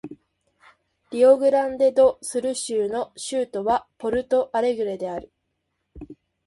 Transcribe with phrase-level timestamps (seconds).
[1.11, 5.31] リオグランデ・ド・スル州の州都はポルト・アレグレである